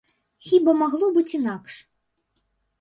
Хіба 0.45 0.71
магло 0.79 1.11
быць 1.19 1.35
інакш? 1.41 1.73